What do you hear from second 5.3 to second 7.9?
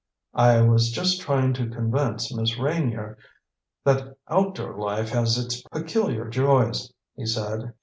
its peculiar joys," he said.